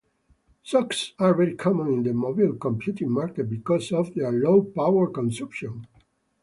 [0.65, 5.85] SoCs are very common in the mobile computing market because of their low power-consumption.